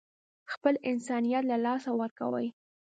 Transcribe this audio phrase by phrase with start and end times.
[0.53, 2.47] خپل انسانيت له لاسه ورکوي.